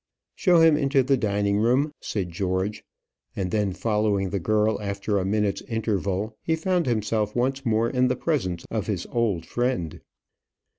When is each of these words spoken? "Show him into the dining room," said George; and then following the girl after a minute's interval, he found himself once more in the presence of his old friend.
"Show 0.33 0.61
him 0.61 0.77
into 0.77 1.03
the 1.03 1.15
dining 1.15 1.59
room," 1.59 1.91
said 2.01 2.31
George; 2.31 2.83
and 3.35 3.51
then 3.51 3.71
following 3.71 4.31
the 4.31 4.39
girl 4.39 4.81
after 4.81 5.19
a 5.19 5.25
minute's 5.25 5.61
interval, 5.67 6.35
he 6.41 6.55
found 6.55 6.87
himself 6.87 7.35
once 7.35 7.63
more 7.67 7.87
in 7.87 8.07
the 8.07 8.15
presence 8.15 8.65
of 8.71 8.87
his 8.87 9.05
old 9.11 9.45
friend. 9.45 10.01